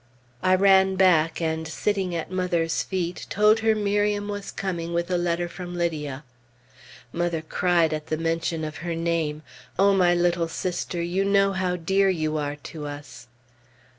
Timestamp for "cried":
7.43-7.93